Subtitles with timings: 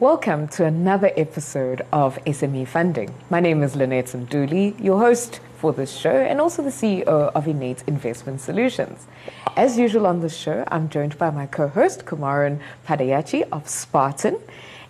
[0.00, 3.12] Welcome to another episode of SME Funding.
[3.28, 7.46] My name is Lynette Mduli, your host for this show and also the CEO of
[7.46, 9.06] Innate Investment Solutions.
[9.58, 14.38] As usual on the show, I'm joined by my co-host Kumaran Padayachi of Spartan.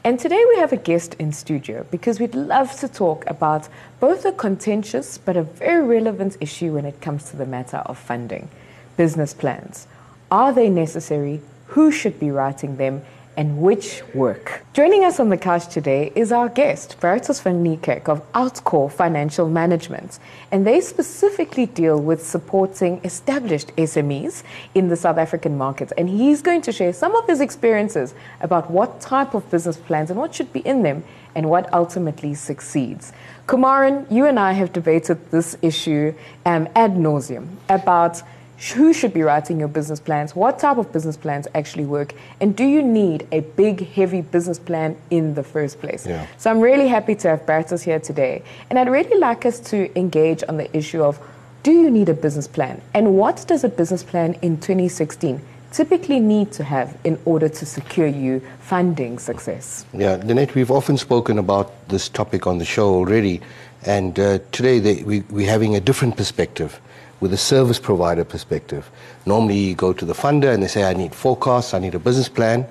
[0.04, 3.68] And today we have a guest in studio because we'd love to talk about
[3.98, 7.98] both a contentious but a very relevant issue when it comes to the matter of
[7.98, 8.48] funding.
[8.96, 9.88] Business plans.
[10.30, 11.40] Are they necessary?
[11.66, 13.02] Who should be writing them?
[13.36, 14.62] And which work.
[14.72, 19.48] Joining us on the couch today is our guest, Bertus van Niekerk of Outcore Financial
[19.48, 20.18] Management.
[20.50, 24.42] And they specifically deal with supporting established SMEs
[24.74, 25.92] in the South African market.
[25.96, 30.10] And he's going to share some of his experiences about what type of business plans
[30.10, 31.04] and what should be in them
[31.34, 33.12] and what ultimately succeeds.
[33.46, 36.14] Kumaran, you and I have debated this issue
[36.46, 38.22] um, ad nauseum about
[38.68, 42.54] who should be writing your business plans, what type of business plans actually work, and
[42.54, 46.06] do you need a big, heavy business plan in the first place?
[46.06, 46.26] Yeah.
[46.36, 48.42] So I'm really happy to have Bertus here today.
[48.68, 51.18] And I'd really like us to engage on the issue of
[51.62, 52.80] do you need a business plan?
[52.94, 55.40] And what does a business plan in 2016
[55.72, 59.86] typically need to have in order to secure you funding success?
[59.92, 63.40] Yeah, Lynette, we've often spoken about this topic on the show already,
[63.84, 66.80] and uh, today they, we, we're having a different perspective
[67.20, 68.90] with a service provider perspective.
[69.26, 71.98] Normally, you go to the funder and they say, I need forecasts, I need a
[71.98, 72.66] business plan,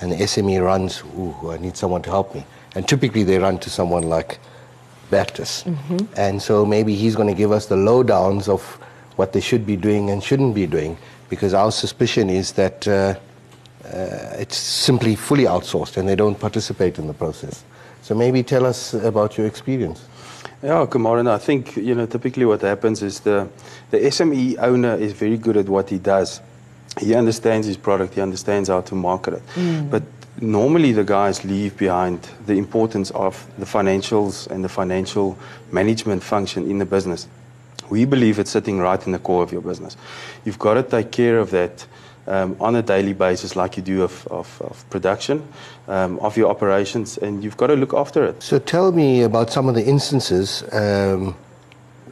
[0.00, 2.44] and the SME runs, ooh, I need someone to help me.
[2.74, 4.38] And typically, they run to someone like
[5.10, 5.64] Bertus.
[5.64, 5.98] Mm-hmm.
[6.16, 8.62] And so maybe he's going to give us the lowdowns of
[9.16, 10.96] what they should be doing and shouldn't be doing,
[11.28, 13.14] because our suspicion is that uh,
[13.84, 17.64] uh, it's simply fully outsourced and they don't participate in the process.
[18.02, 20.07] So maybe tell us about your experience.
[20.62, 23.48] Yeah, Kumaran, I think, you know, typically what happens is the,
[23.90, 26.40] the SME owner is very good at what he does.
[26.98, 29.46] He understands his product, he understands how to market it.
[29.54, 29.88] Mm.
[29.88, 30.02] But
[30.40, 35.38] normally the guys leave behind the importance of the financials and the financial
[35.70, 37.28] management function in the business.
[37.88, 39.96] We believe it's sitting right in the core of your business.
[40.44, 41.86] You've got to take care of that
[42.28, 45.42] um, on a daily basis, like you do of, of, of production,
[45.88, 48.42] um, of your operations, and you've got to look after it.
[48.42, 51.34] So tell me about some of the instances, um,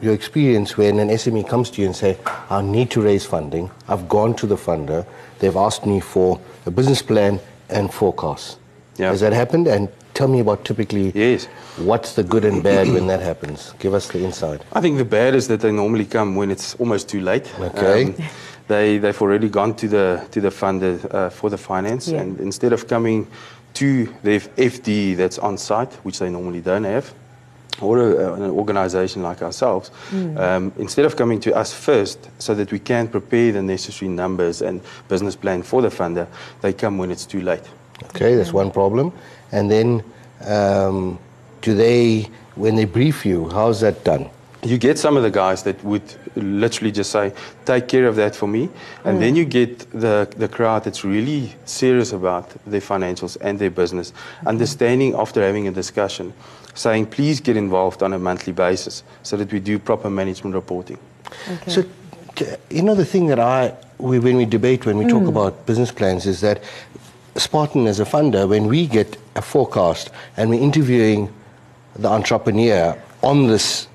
[0.00, 2.18] your experience when an SME comes to you and say,
[2.50, 3.70] I need to raise funding.
[3.88, 5.06] I've gone to the funder.
[5.38, 8.58] They've asked me for a business plan and forecast.
[8.96, 9.10] Yeah.
[9.10, 9.66] Has that happened?
[9.68, 11.44] And tell me about typically yes.
[11.76, 13.74] what's the good and bad when that happens.
[13.78, 14.62] Give us the insight.
[14.72, 17.52] I think the bad is that they normally come when it's almost too late.
[17.60, 18.04] Okay.
[18.04, 18.14] Um,
[18.68, 22.20] they they've already gone to the to the funder uh, for the finance, yeah.
[22.20, 23.26] and instead of coming
[23.74, 27.12] to the FD that's on site, which they normally don't have,
[27.80, 30.38] or a, an organization like ourselves, mm.
[30.38, 34.62] um, instead of coming to us first so that we can prepare the necessary numbers
[34.62, 36.26] and business plan for the funder,
[36.62, 37.62] they come when it's too late.
[38.04, 39.12] Okay, that's one problem.
[39.52, 40.02] And then,
[40.46, 41.18] um,
[41.60, 44.30] do they, when they brief you, how's that done?
[44.62, 46.02] You get some of the guys that would
[46.34, 47.32] literally just say,
[47.64, 48.68] take care of that for me.
[49.04, 49.20] And mm.
[49.20, 54.10] then you get the, the crowd that's really serious about their financials and their business,
[54.12, 54.48] mm-hmm.
[54.48, 56.32] understanding after having a discussion,
[56.74, 60.98] saying, please get involved on a monthly basis so that we do proper management reporting.
[61.48, 61.70] Okay.
[61.70, 61.84] So,
[62.70, 65.10] you know, the thing that I, we, when we debate, when we mm.
[65.10, 66.62] talk about business plans, is that
[67.36, 71.32] Spartan as a funder, when we get a forecast and we're interviewing
[71.94, 73.88] the entrepreneur on this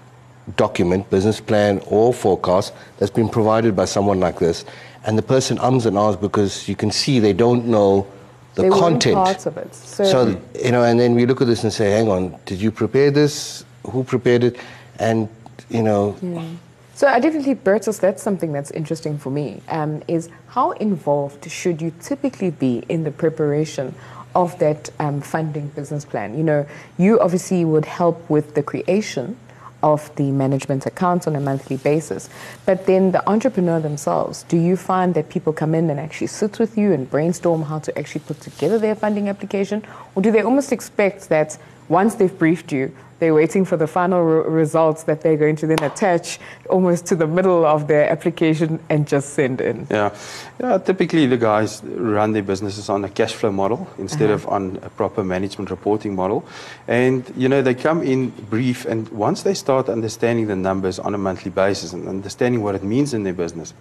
[0.58, 4.66] document, business plan, or forecast that's been provided by someone like this,
[5.06, 8.08] and the person ums and ahs because you can see they don't know
[8.56, 9.16] the they content.
[9.16, 9.74] parts of it.
[9.74, 12.60] So, so, you know, and then we look at this and say, hang on, did
[12.60, 13.64] you prepare this?
[13.88, 14.58] Who prepared it?
[15.00, 15.30] And,
[15.70, 16.18] you know.
[16.22, 16.46] Yeah.
[16.94, 21.82] So I definitely, Bertus, that's something that's interesting for me, um, is how involved should
[21.82, 23.96] you typically be in the preparation
[24.36, 26.38] of that um, funding business plan?
[26.38, 26.66] You know,
[26.98, 29.38] you obviously would help with the creation
[29.84, 32.30] of the management accounts on a monthly basis.
[32.66, 36.60] But then the entrepreneur themselves, do you find that people come in and actually sit
[36.60, 39.84] with you and brainstorm how to actually put together their funding application?
[40.16, 41.58] Or do they almost expect that
[41.90, 42.92] once they've briefed you,
[43.22, 46.40] they're waiting for the final re- results that they're going to then attach
[46.72, 49.86] almost to the middle of their application and just send in.
[49.92, 50.16] Yeah,
[50.60, 50.80] yeah.
[50.80, 54.34] Typically, the guys run their businesses on a cash flow model instead uh-huh.
[54.34, 56.44] of on a proper management reporting model,
[56.88, 61.14] and you know they come in brief, and once they start understanding the numbers on
[61.14, 63.76] a monthly basis and understanding what it means in their business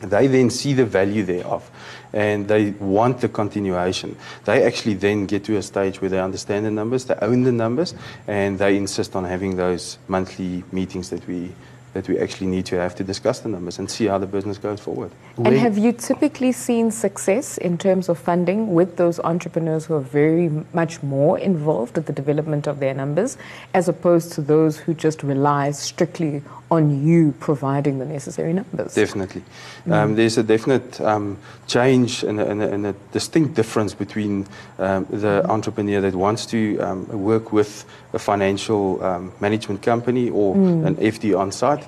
[0.00, 1.68] they then see the value thereof
[2.12, 4.16] and they want the continuation.
[4.44, 7.52] They actually then get to a stage where they understand the numbers, they own the
[7.52, 7.94] numbers,
[8.26, 11.52] and they insist on having those monthly meetings that we
[11.98, 14.56] that we actually need to have to discuss the numbers and see how the business
[14.56, 15.10] goes forward.
[15.36, 20.00] And have you typically seen success in terms of funding with those entrepreneurs who are
[20.00, 23.36] very much more involved with the development of their numbers
[23.74, 28.94] as opposed to those who just rely strictly on you providing the necessary numbers?
[28.94, 29.42] Definitely.
[29.90, 34.46] Um, there's a definite um, change and a, and, a, and a distinct difference between
[34.78, 40.54] um, the entrepreneur that wants to um, work with a financial um, management company or
[40.54, 41.87] an FD on site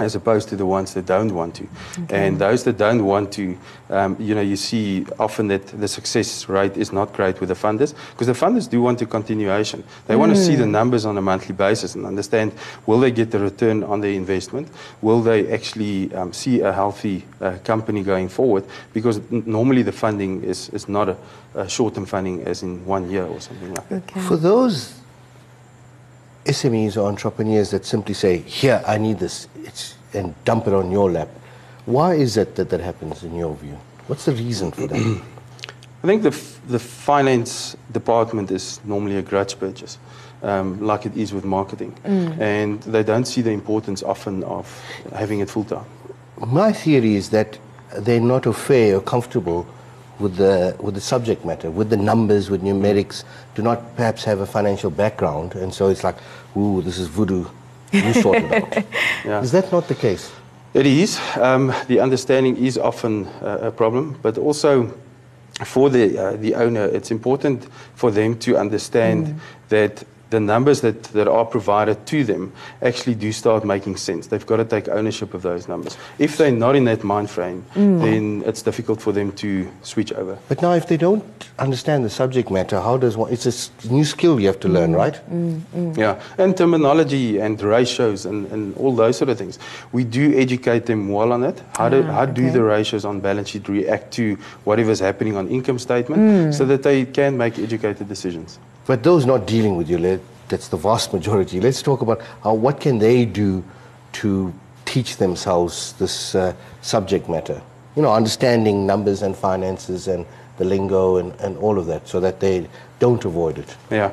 [0.00, 1.66] as opposed to the ones that don't want to.
[2.10, 3.56] And those that don't want to,
[3.90, 7.54] um, you know, you see often that the success rate is not great with the
[7.54, 9.82] funders because the funders do want a continuation.
[10.06, 12.52] They want to see the numbers on a monthly basis and understand
[12.86, 14.68] will they get the return on their investment?
[15.02, 18.64] Will they actually um, see a healthy uh, company going forward?
[18.92, 21.16] Because n- normally the funding is, is not a,
[21.54, 24.02] a short-term funding as in one year or something like that.
[24.08, 24.20] Okay.
[24.20, 24.94] For those
[26.48, 30.90] SMEs or entrepreneurs that simply say, "Here, I need this," it's, and dump it on
[30.90, 31.28] your lap,
[31.86, 33.76] why is it that that happens in your view?
[34.08, 34.96] What's the reason for that?
[36.04, 39.98] I think the, f- the finance department is normally a grudge purchase,
[40.42, 41.92] um, like it is with marketing.
[42.04, 44.66] And they don't see the importance often of
[45.14, 45.84] having it full time.
[46.46, 47.58] My theory is that
[47.98, 49.66] they're not au fait or comfortable
[50.18, 53.24] with the, with the subject matter, with the numbers, with numerics,
[53.54, 56.16] do not perhaps have a financial background, and so it's like,
[56.56, 57.46] ooh, this is voodoo,
[57.92, 58.84] you sort it out.
[59.24, 59.40] Yeah.
[59.40, 60.32] Is that not the case?
[60.74, 61.18] It is.
[61.36, 64.92] Um, the understanding is often uh, a problem, but also
[65.64, 71.04] for the, uh, the owner, it's important for them to understand that the numbers that,
[71.04, 72.52] that are provided to them
[72.82, 74.26] actually do start making sense.
[74.26, 75.96] They've got to take ownership of those numbers.
[76.18, 78.00] If they're not in that mind frame, mm.
[78.00, 80.38] then it's difficult for them to switch over.
[80.48, 81.24] But now, if they don't
[81.58, 83.32] understand the subject matter, how does one?
[83.32, 84.96] It's a new skill you have to learn, mm.
[84.96, 85.20] right?
[85.30, 89.58] Mm, yeah, and terminology and ratios and, and all those sort of things.
[89.92, 91.62] We do educate them well on it.
[91.76, 95.48] How do, Ah, how do the ratios on balance sheet react to whatever's happening on
[95.48, 98.58] income statement so that they can make educated decisions?
[98.88, 101.60] But those not dealing with you, let- that's the vast majority.
[101.60, 103.62] Let's talk about how, what can they do
[104.12, 104.52] to
[104.86, 107.60] teach themselves this uh, subject matter.
[107.96, 110.24] You know, understanding numbers and finances and
[110.56, 112.66] the lingo and, and all of that, so that they
[112.98, 113.76] don't avoid it.
[113.90, 114.10] Yeah.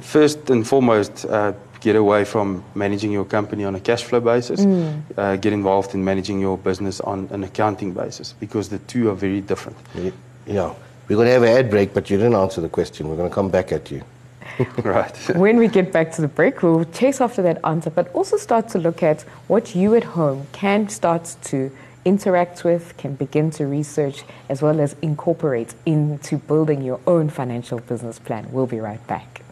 [0.00, 4.60] First and foremost, uh, get away from managing your company on a cash flow basis.
[5.18, 9.14] Uh, get involved in managing your business on an accounting basis because the two are
[9.14, 9.76] very different.
[9.94, 10.12] You
[10.46, 10.76] you know,
[11.08, 13.08] we're going to have an ad break, but you didn't answer the question.
[13.08, 14.02] We're going to come back at you.
[14.82, 15.16] right.
[15.36, 18.68] when we get back to the break, we'll chase after that answer, but also start
[18.70, 21.70] to look at what you at home can start to
[22.04, 27.80] interact with, can begin to research, as well as incorporate into building your own financial
[27.80, 28.46] business plan.
[28.50, 29.42] We'll be right back.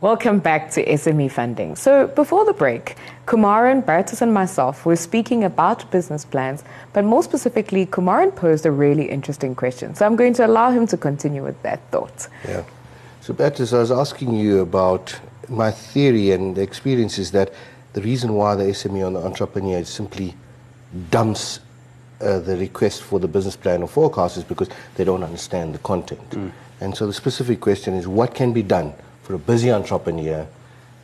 [0.00, 1.74] Welcome back to SME Funding.
[1.74, 2.94] So, before the break,
[3.26, 6.62] Kumaran, Bertus, and myself were speaking about business plans,
[6.92, 9.96] but more specifically, Kumaran posed a really interesting question.
[9.96, 12.28] So, I'm going to allow him to continue with that thought.
[12.46, 12.62] Yeah.
[13.22, 15.18] So, Bertus, I was asking you about
[15.48, 17.52] my theory and the experience is that
[17.94, 20.32] the reason why the SME on the entrepreneur simply
[21.10, 21.58] dumps
[22.20, 25.80] uh, the request for the business plan or forecast is because they don't understand the
[25.80, 26.52] content.
[26.80, 28.94] And so, the specific question is what can be done
[29.28, 30.46] for a busy entrepreneur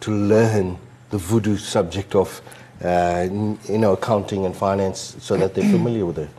[0.01, 0.79] to learn
[1.11, 2.41] the voodoo subject of
[2.83, 3.29] uh,
[3.69, 6.31] you know accounting and finance so that they're familiar with it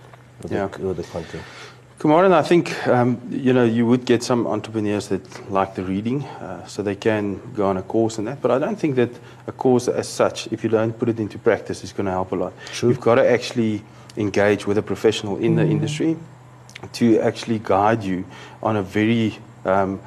[0.41, 0.67] with, Yeah.
[0.67, 1.43] the, with the content.
[1.99, 6.23] Kumaran, I think um, you know you would get some entrepreneurs that like the reading,
[6.23, 8.41] uh, so they can go on a course and that.
[8.41, 9.11] But I don't think that
[9.45, 12.31] a course as such, if you don't put it into practice, is going to help
[12.31, 12.53] a lot.
[12.73, 12.89] True.
[12.89, 13.83] You've got to actually
[14.17, 16.17] engage with a professional in the industry
[16.93, 18.25] to actually guide you
[18.63, 19.99] on a very um,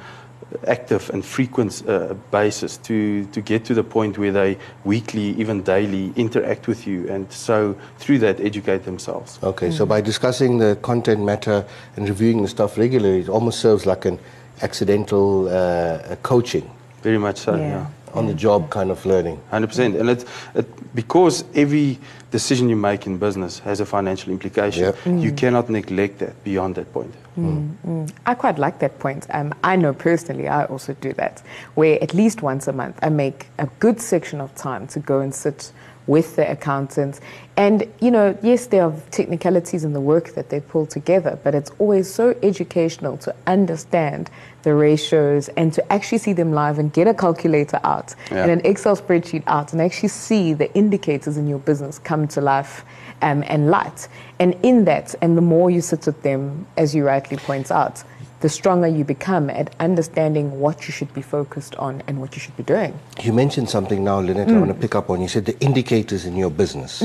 [0.67, 5.61] active and frequent uh, basis to, to get to the point where they weekly, even
[5.61, 9.39] daily, interact with you, and so through that educate themselves.
[9.43, 11.65] Okay, so by discussing the content matter
[11.95, 14.19] and reviewing the stuff regularly, it almost serves like an
[14.61, 16.69] accidental uh, coaching,
[17.01, 17.55] Very much so.
[17.55, 17.67] Yeah.
[17.67, 17.87] yeah.
[18.13, 19.41] On the job kind of learning.
[19.49, 20.25] Hundred percent, and it,
[20.55, 21.97] it because every
[22.31, 24.83] decision you make in business has a financial implication.
[24.83, 24.91] Yeah.
[25.03, 25.21] Mm.
[25.21, 27.13] You cannot neglect that beyond that point.
[27.37, 28.11] Mm, mm.
[28.25, 29.25] I quite like that point.
[29.31, 31.41] Um, I know personally, I also do that,
[31.75, 35.19] where at least once a month I make a good section of time to go
[35.19, 35.71] and sit
[36.09, 37.21] with the accountants.
[37.55, 41.53] And, you know, yes, there are technicalities in the work that they pull together, but
[41.53, 44.31] it's always so educational to understand
[44.63, 48.41] the ratios and to actually see them live and get a calculator out Yeah.
[48.43, 52.41] and an Excel spreadsheet out and actually see the indicators in your business come to
[52.41, 52.83] life
[53.21, 54.07] um, and light.
[54.39, 58.03] And in that, and the more you sit with them, as you rightly point out,
[58.41, 62.39] the stronger you become at understanding what you should be focused on and what you
[62.39, 62.97] should be doing.
[63.21, 65.21] You mentioned something now, Lynette, I want to pick up on.
[65.21, 67.03] You said the indicators in your business.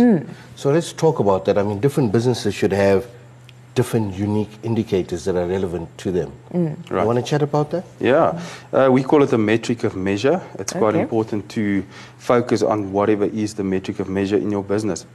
[0.57, 1.59] So let's talk about that.
[1.59, 3.07] I mean, different businesses should have
[3.75, 6.31] different unique indicators that are relevant to them.
[6.53, 7.05] You Right.
[7.05, 7.83] want to chat about that?
[7.99, 8.41] Yeah,
[8.73, 10.41] uh, we call it a metric of measure.
[10.61, 11.00] It's quite Okay.
[11.00, 11.83] important to
[12.19, 15.07] focus on whatever is the metric of measure in your business.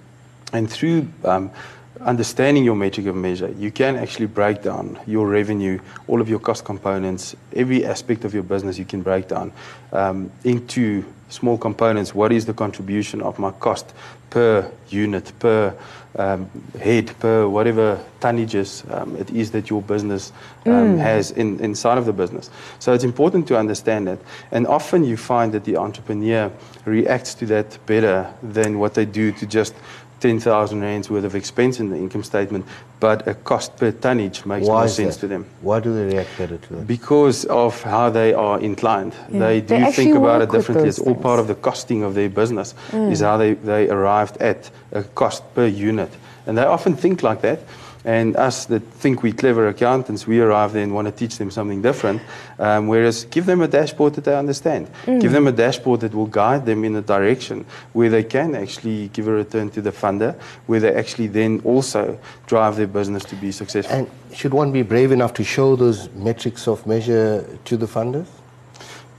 [0.52, 1.52] And through um,
[2.02, 6.40] understanding your metric of measure, you can actually break down your revenue, all of your
[6.40, 9.52] cost components, every aspect of your business you can break down
[9.92, 12.16] um, into small components.
[12.16, 13.94] What is the contribution of my cost
[14.30, 15.76] per unit, per
[16.18, 20.32] um, head, per whatever tonnages um, it is that your business
[20.66, 22.50] um, has in, inside of the business.
[22.80, 24.20] So it's important to understand that.
[24.52, 26.52] And often you find that the entrepreneur
[26.86, 29.76] reacts to that better than what they do to just
[30.20, 32.66] 10,000 rands worth of expense in the income statement,
[33.00, 35.22] but a cost per tonnage makes Why more sense that?
[35.22, 35.46] to them.
[35.62, 36.88] Why do they react better to that?
[36.88, 39.14] Because of how they are inclined.
[39.32, 39.40] Yeah.
[39.40, 40.86] They They do actually think about it differently.
[40.86, 43.26] those It's all part of the costing of their business, is mm.
[43.26, 46.12] how they, they arrived at a cost per unit.
[46.46, 47.60] And they often think like that.
[48.06, 51.52] And us that think we're clever accountants, we arrive there and want to teach them
[51.52, 52.22] something different.
[52.58, 54.90] Um, whereas give them a dashboard that they understand.
[55.06, 59.10] Give them a dashboard that will guide them in a direction where they can actually
[59.10, 60.36] give a return to the funder,
[60.68, 63.96] where they actually then also drive their business to be successful.
[63.96, 68.28] And should one be brave enough to show those metrics of measure to the funders?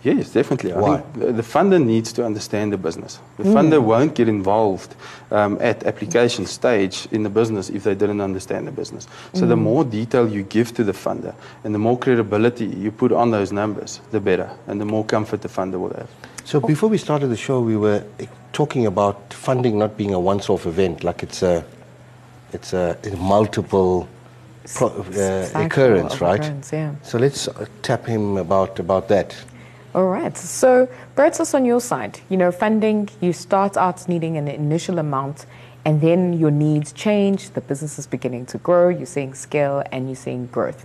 [0.03, 0.73] Yes, definitely.
[0.73, 0.97] I Why?
[0.97, 3.21] think the- the funder needs to understand the business.
[3.37, 4.95] The funder won't get involved
[5.31, 9.07] um, at application stage in the business if they didn't understand the business.
[9.35, 13.13] So the more detail you give to the funder and the more credibility you put
[13.13, 16.09] on those numbers, the better, and the more comfort the funder will have.
[16.45, 18.03] So before we started the show, we were
[18.53, 21.63] talking about funding not being a once-off event, like it's a,
[22.53, 24.09] it's a, a multiple
[24.75, 26.41] pro, uh, occurrence, right?
[26.41, 26.95] occurrence, yeah.
[27.03, 29.37] So let's uh, tap him about about that.
[29.93, 30.37] All right.
[30.37, 35.47] So, Bertus, on your side, you know, funding, you start out needing an initial amount,
[35.85, 37.51] and then your needs change.
[37.51, 38.89] The business is beginning to grow.
[38.89, 40.85] You're seeing scale and you're seeing growth.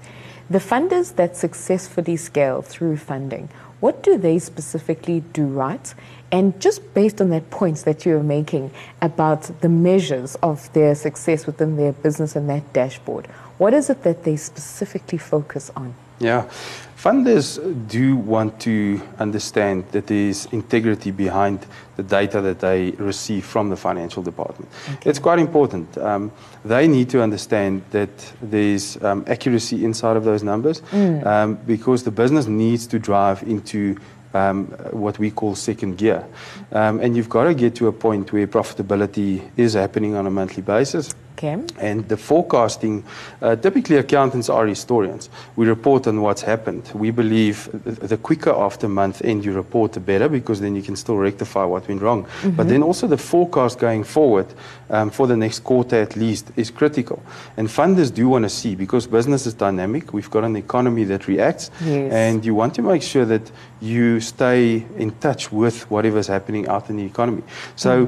[0.50, 5.94] The funders that successfully scale through funding, what do they specifically do right?
[6.32, 8.72] And just based on that points that you're making
[9.02, 14.04] about the measures of their success within their business and that dashboard, what is it
[14.04, 15.94] that they specifically focus on?
[16.20, 16.50] Yeah.
[16.98, 21.66] Funders do want to understand that there's integrity behind
[21.98, 24.72] the data that they receive from the financial department.
[25.06, 25.98] It's quite important.
[25.98, 26.32] Um,
[26.64, 28.10] they need to understand that
[28.42, 33.98] there's um, accuracy inside of those numbers um, because the business needs to drive into
[34.34, 36.26] um, what we call second gear.
[36.72, 40.32] Um, and you've got to get to a point where profitability is happening on a
[40.32, 41.14] monthly basis.
[41.38, 41.58] Okay.
[41.80, 43.04] And the forecasting,
[43.42, 45.30] uh, typically accountants are historians.
[45.58, 46.90] We report on what's happened.
[46.94, 50.96] We believe the quicker after month end you report, the better, because then you can
[50.96, 52.26] still rectify what went wrong.
[52.56, 54.48] But then also the forecast going forward
[54.90, 57.22] um, for the next quarter at least is critical.
[57.58, 61.28] And funders do want to see, because business is dynamic, we've got an economy that
[61.28, 62.14] reacts, Yes.
[62.14, 63.52] and you want to make sure that
[63.82, 67.44] you stay in touch with whatever's happening out in the economy.
[67.76, 68.08] So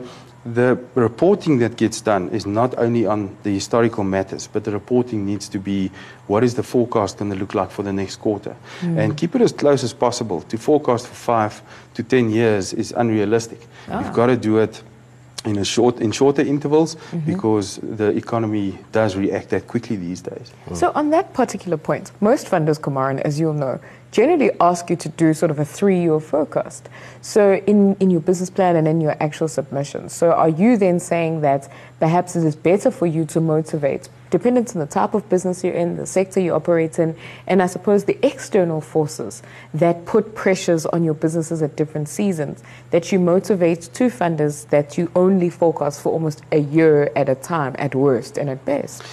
[0.53, 5.25] the reporting that gets done is not only on the historical matters, but the reporting
[5.25, 5.91] needs to be
[6.27, 8.55] what is the forecast going to look like for the next quarter.
[8.79, 8.97] Hmm.
[8.97, 10.41] And keep it as close as possible.
[10.41, 11.61] To forecast for five
[11.95, 13.59] to ten years is unrealistic.
[13.87, 14.13] You've ah.
[14.13, 14.81] got to do it
[15.45, 17.19] in a short in shorter intervals mm-hmm.
[17.19, 20.51] because the economy does react that quickly these days.
[20.73, 23.79] So on that particular point, most funders, Kumaran, as you'll know,
[24.11, 26.89] generally ask you to do sort of a three-year forecast.
[27.21, 30.09] So in, in your business plan and in your actual submission.
[30.09, 34.75] So are you then saying that perhaps it is better for you to motivate, dependent
[34.75, 37.15] on the type of business you're in, the sector you operate in,
[37.47, 39.41] and I suppose the external forces
[39.73, 44.97] that put pressures on your businesses at different seasons, that you motivate to funders that
[44.97, 49.03] you only forecast for almost a year at a time at worst and at best?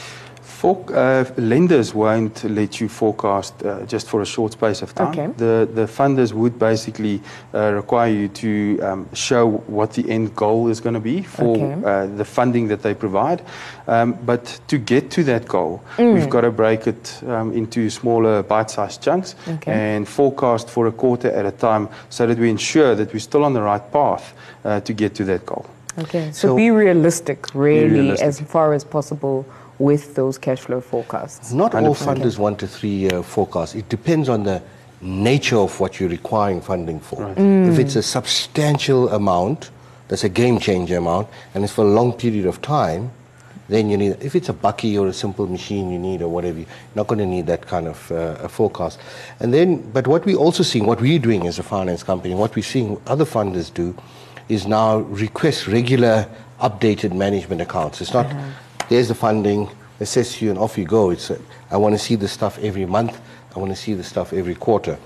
[0.60, 5.08] For, uh, lenders won't let you forecast uh, just for a short space of time.
[5.08, 5.26] Okay.
[5.36, 7.20] The, the funders would basically
[7.52, 11.56] uh, require you to um, show what the end goal is going to be for
[11.56, 11.84] Okay.
[11.84, 13.42] uh, the funding that they provide.
[13.88, 16.14] Um, but to get to that goal, Mm.
[16.14, 19.72] we've got to break it um, into smaller bite sized chunks Okay.
[19.72, 23.44] and forecast for a quarter at a time so that we ensure that we're still
[23.44, 24.32] on the right path
[24.64, 25.66] uh, to get to that goal.
[25.98, 28.26] Okay, so, So- be realistic, really, realistic.
[28.28, 29.44] as far as possible
[29.78, 31.52] with those cash flow forecasts.
[31.52, 32.16] Not all 100%.
[32.16, 33.74] funders want a three-year forecast.
[33.74, 34.62] It depends on the
[35.00, 37.34] nature of what you're requiring funding for.
[37.36, 39.70] If it's a substantial amount,
[40.08, 43.10] that's a game changer amount, and it's for a long period of time,
[43.68, 46.58] then you need, if it's a bakkie or a simple machine you need or whatever,
[46.58, 49.00] you're not going to need that kind of uh, a forecast.
[49.40, 52.54] And then, but what we're also seeing, what we're doing as a finance company, what
[52.54, 53.96] we're seeing other funders do,
[54.48, 56.28] is now request regular
[56.60, 58.02] updated management accounts.
[58.02, 58.50] It's not, uh-huh.
[58.94, 61.10] There's the funding, assess you and off you go.
[61.10, 61.32] It's,
[61.70, 63.20] I want to see the stuff every month.
[63.54, 64.96] I want to see the stuff every quarter.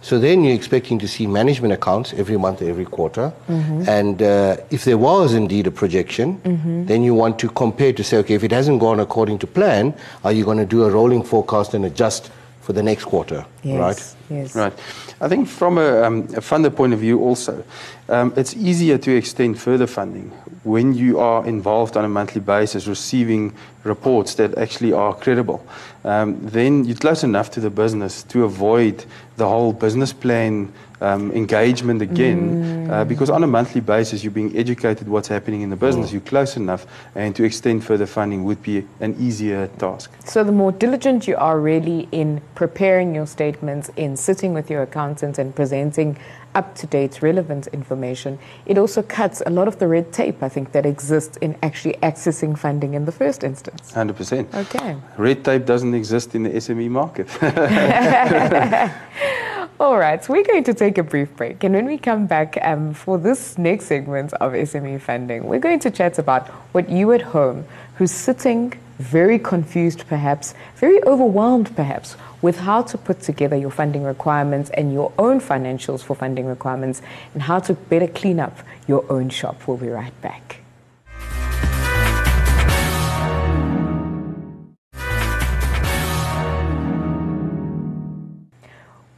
[0.00, 3.32] So then you're expecting to see management accounts every month, every quarter.
[3.48, 3.88] Mm-hmm.
[3.88, 6.86] And uh, if there was indeed a projection, mm-hmm.
[6.86, 9.94] then you want to compare to say, okay, if it hasn't gone according to plan,
[10.24, 12.30] are you going to do a rolling forecast and adjust
[12.64, 14.14] for the next quarter, yes, right?
[14.30, 14.56] Yes.
[14.56, 14.72] Right.
[15.20, 17.62] I think from a, um, a funder point of view also,
[18.08, 20.30] um, it's easier to extend further funding
[20.62, 23.52] when you are involved on a monthly basis, receiving
[23.84, 25.64] reports that actually are credible.
[26.04, 29.04] Um, then you're close enough to the business to avoid
[29.36, 32.90] the whole business plan um, engagement again, uh, mm.
[32.90, 36.10] uh, because on a monthly basis you're being educated what's happening in the business.
[36.10, 36.12] Mm.
[36.12, 40.10] You're close enough, and to extend further funding would be an easier task.
[40.24, 44.82] So the more diligent you are really in preparing your statements, in sitting with your
[44.82, 46.18] accountants and presenting
[46.54, 50.48] up to date, relevant information, it also cuts a lot of the red tape, I
[50.48, 53.92] think, that exists in actually accessing funding in the first instance.
[53.92, 54.54] 100%.
[54.54, 54.96] Okay.
[55.16, 57.28] Red tape doesn't exist in the SME market.
[59.84, 61.62] All right, so we're going to take a brief break.
[61.62, 65.78] And when we come back um, for this next segment of SME funding, we're going
[65.80, 72.16] to chat about what you at home, who's sitting very confused perhaps, very overwhelmed perhaps,
[72.40, 77.02] with how to put together your funding requirements and your own financials for funding requirements
[77.34, 78.56] and how to better clean up
[78.88, 79.68] your own shop.
[79.68, 80.63] We'll be right back.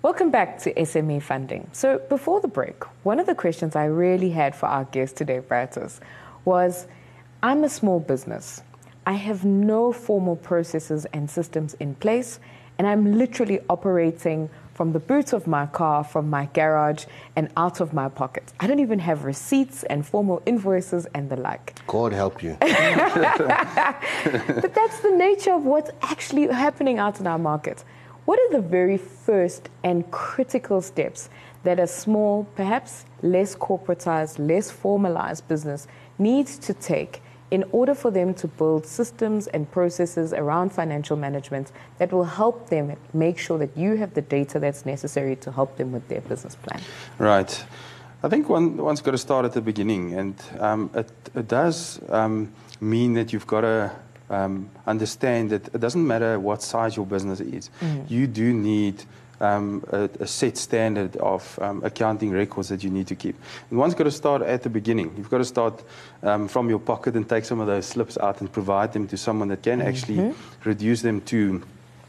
[0.06, 1.68] Welcome back to SME Funding.
[1.72, 5.40] So, before the break, one of the questions I really had for our guest today,
[5.40, 5.98] Bertus,
[6.44, 6.86] was
[7.42, 8.62] I'm a small business.
[9.04, 12.38] I have no formal processes and systems in place,
[12.78, 17.80] and I'm literally operating from the boot of my car, from my garage, and out
[17.80, 18.52] of my pocket.
[18.60, 21.84] I don't even have receipts and formal invoices and the like.
[21.88, 22.56] God help you.
[22.60, 22.71] but
[24.73, 27.82] that's the nature of what's actually happening out in our market.
[28.26, 31.30] What are the very first and critical steps
[31.62, 35.86] that a small, perhaps less corporatized, less formalized business
[36.19, 41.71] needs to take in order for them to build systems and processes around financial management
[41.99, 45.76] that will help them make sure that you have the data that's necessary to help
[45.76, 46.80] them with their business plan?
[47.19, 47.65] Right.
[48.25, 52.00] I think one, one's got to start at the beginning, and um, it, it, does
[52.08, 53.93] um, mean that you've got to
[54.30, 58.02] um, understand that it doesn't matter what size your business is, mm-hmm.
[58.12, 59.04] you do need
[59.41, 63.36] um, a, a, set standard of um, accounting records that you need to keep.
[63.71, 65.12] And one's got to start at the beginning.
[65.17, 65.84] You've got to start
[66.23, 69.17] um, from your pocket and take some of those slips out and provide them to
[69.17, 69.89] someone that can mm-hmm.
[69.89, 70.34] actually
[70.65, 71.62] reduce them to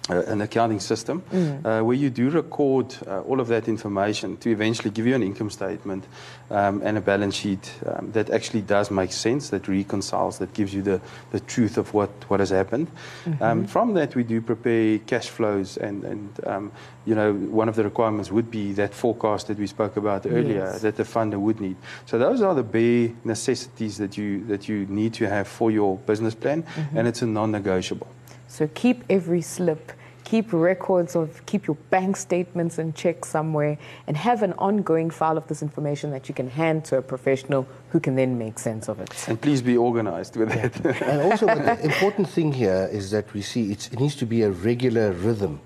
[0.10, 1.66] uh, an accounting system mm.
[1.66, 5.24] uh, where you do record uh, all of that information to eventually give you an
[5.24, 6.06] income statement
[6.50, 10.74] um, and a balance sheet um, that actually does make sense, that reconciles, that gives
[10.74, 12.88] you the, the truth of what, what has happened.
[13.26, 13.44] Mm-hmm.
[13.44, 16.72] Um, from that, we do prepare cash flows, and, and um,
[17.06, 20.72] you know, one of the requirements would be that forecast that we spoke about earlier
[20.72, 20.82] yes.
[20.82, 21.76] that the funder would need.
[22.06, 25.98] So those are the bare necessities that you, that you need to have for your
[25.98, 26.98] business plan, mm-hmm.
[26.98, 28.08] and it's a non negotiable.
[28.48, 29.92] So keep every slip,
[30.28, 35.38] keep records of, keep your bank statements and checks somewhere, and have an ongoing file
[35.38, 38.90] of this information that you can hand to a professional who can then make sense
[38.90, 39.10] of it.
[39.30, 40.76] And please be organized with it.
[41.02, 44.52] and also, the important thing here is that we see it needs to be a
[44.52, 45.62] regular rhythm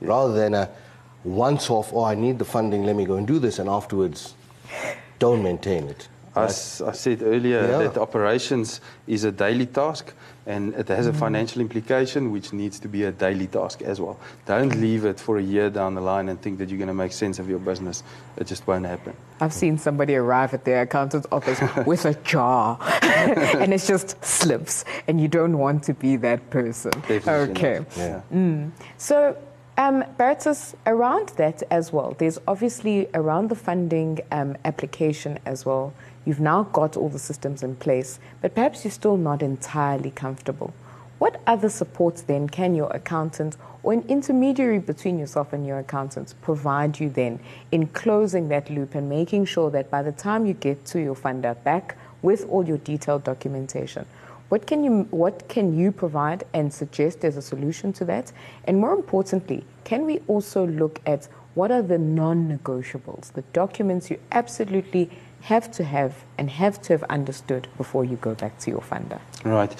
[0.00, 0.70] rather than a
[1.24, 4.34] once off, oh, I need the funding, let me go and do this, and afterwards
[5.18, 6.08] don't maintain it.
[6.36, 7.78] As I said earlier, yeah.
[7.78, 10.12] that operations is a daily task
[10.46, 11.18] and it has a mm.
[11.18, 14.18] financial implication which needs to be a daily task as well.
[14.46, 16.94] Don't leave it for a year down the line and think that you're going to
[16.94, 18.02] make sense of your business.
[18.36, 19.16] It just won't happen.
[19.40, 24.84] I've seen somebody arrive at their accountant's office with a jar and it's just slips
[25.06, 26.92] and you don't want to be that person.
[27.08, 27.86] Definitely okay.
[27.96, 28.20] Yeah.
[28.32, 28.70] Mm.
[28.98, 29.36] So
[29.76, 35.92] um, Bertus, around that as well, there's obviously around the funding um, application as well,
[36.24, 40.72] You've now got all the systems in place, but perhaps you're still not entirely comfortable.
[41.18, 46.34] What other supports then can your accountant or an intermediary between yourself and your accountant
[46.42, 47.38] provide you then
[47.70, 51.14] in closing that loop and making sure that by the time you get to your
[51.14, 54.06] funder back with all your detailed documentation,
[54.48, 58.32] what can you what can you provide and suggest as a solution to that?
[58.64, 64.18] And more importantly, can we also look at what are the non-negotiables, the documents you
[64.32, 65.10] absolutely
[65.44, 69.20] have to have and have to have understood before you go back to your funder.
[69.44, 69.74] Right.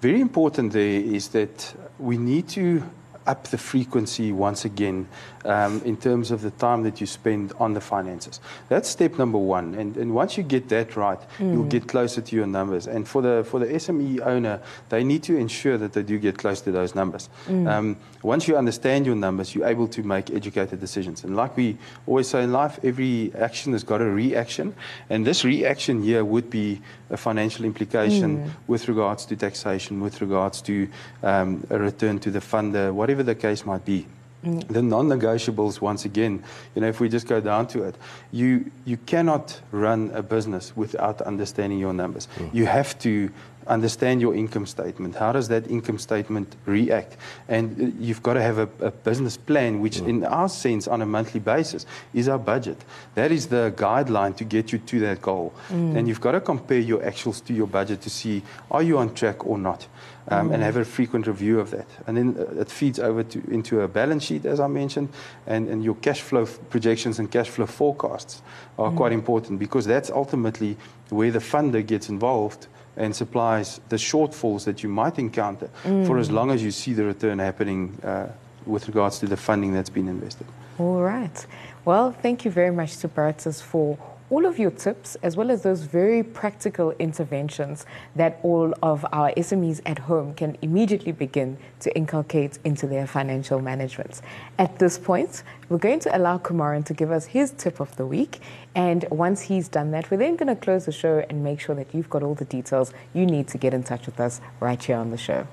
[0.00, 2.82] very important there is that we need to
[3.26, 5.08] up the frequency once again
[5.44, 8.40] um, in terms of the time that you spend on the finances.
[8.68, 9.74] That's step number one.
[9.74, 11.52] And, and once you get that right, mm.
[11.52, 12.86] you'll get closer to your numbers.
[12.86, 16.38] And for the, for the SME owner, they need to ensure that they do get
[16.38, 17.28] close to those numbers.
[17.46, 17.68] Mm.
[17.68, 21.24] Um, once you understand your numbers, you're able to make educated decisions.
[21.24, 24.74] And like we always say in life, every action has got a reaction.
[25.10, 28.50] And this reaction here would be a financial implication mm.
[28.66, 30.88] with regards to taxation, with regards to
[31.22, 34.06] um, a return to the funder, whatever the case might be.
[34.44, 34.68] Mm.
[34.68, 37.94] The non-negotiables, once again, you know, if we just go down to it,
[38.30, 42.28] you you cannot run a business without understanding your numbers.
[42.36, 42.54] Mm.
[42.54, 43.30] You have to
[43.66, 45.14] understand your income statement.
[45.16, 47.16] How does that income statement react?
[47.48, 50.08] And uh, you've got to have a, a business plan, which, mm.
[50.08, 52.84] in our sense, on a monthly basis, is our budget.
[53.14, 55.54] That is the guideline to get you to that goal.
[55.70, 55.96] Mm.
[55.96, 59.14] And you've got to compare your actuals to your budget to see are you on
[59.14, 59.86] track or not.
[60.26, 60.54] Um, mm.
[60.54, 61.86] And have a frequent review of that.
[62.06, 65.10] And then uh, it feeds over to, into a balance sheet, as I mentioned,
[65.46, 68.40] and, and your cash flow projections and cash flow forecasts
[68.78, 68.96] are mm.
[68.96, 70.78] quite important because that's ultimately
[71.10, 76.06] where the funder gets involved and supplies the shortfalls that you might encounter mm.
[76.06, 78.26] for as long as you see the return happening uh,
[78.66, 80.46] with regards to the funding that's been invested.
[80.78, 81.46] All right.
[81.84, 83.98] Well, thank you very much, Separatus, for
[84.30, 87.84] all of your tips, as well as those very practical interventions
[88.16, 93.60] that all of our SMEs at home can immediately begin to inculcate into their financial
[93.60, 94.22] management.
[94.58, 98.06] At this point, we're going to allow Kumaran to give us his tip of the
[98.06, 98.40] week.
[98.74, 101.74] And once he's done that, we're then going to close the show and make sure
[101.74, 104.82] that you've got all the details you need to get in touch with us right
[104.82, 105.46] here on the show.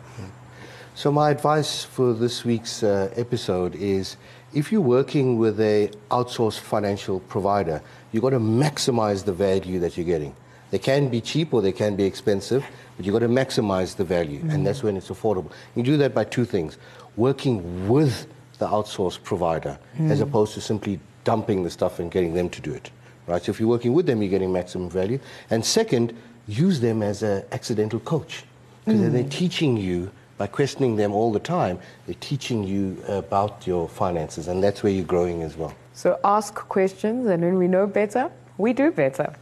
[0.94, 4.18] So, my advice for this week's uh, episode is
[4.54, 9.98] if you're working with a outsourced financial provider, you've got to maximize the value that
[9.98, 10.36] you're getting.
[10.72, 14.04] They can be cheap or they can be expensive, but you've got to maximize the
[14.06, 14.52] value, mm-hmm.
[14.52, 15.52] and that's when it's affordable.
[15.76, 16.78] You do that by two things
[17.18, 20.12] working with the outsourced provider mm-hmm.
[20.12, 22.90] as opposed to simply dumping the stuff and getting them to do it.
[23.28, 23.44] Right?
[23.44, 25.20] So if you're working with them, you're getting maximum value.
[25.50, 26.16] And second,
[26.48, 28.44] use them as an accidental coach
[28.86, 29.14] because mm-hmm.
[29.14, 30.12] they're teaching you
[30.42, 31.78] by questioning them all the time,
[32.08, 35.72] they're teaching you about your finances, and that's where you're growing as well.
[35.94, 39.36] So ask questions, and when we know better, we do better.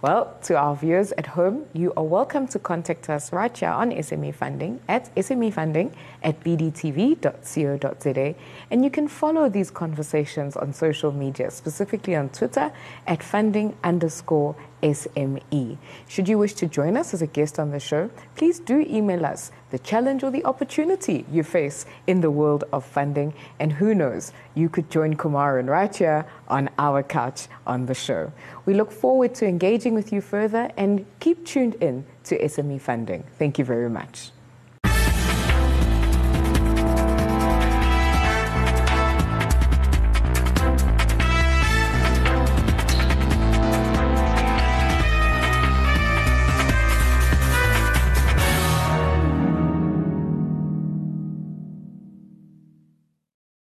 [0.00, 3.90] Well, to our viewers at home, you are welcome to contact us right here on
[3.90, 5.92] SME Funding at smefunding
[6.24, 8.34] at bdtv.co.za.
[8.70, 12.72] And you can follow these conversations on social media, specifically on Twitter
[13.06, 15.78] at funding underscore SME.
[16.08, 19.24] Should you wish to join us as a guest on the show, please do email
[19.24, 23.34] us the challenge or the opportunity you face in the world of funding.
[23.58, 28.32] And who knows, you could join Kumaran right here on our couch on the show.
[28.66, 33.24] We look forward to engaging with you further and keep tuned in to SME Funding.
[33.38, 34.33] Thank you very much.